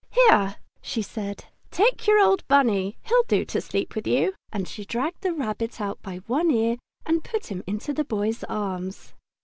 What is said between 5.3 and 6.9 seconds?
Rabbit out by one ear,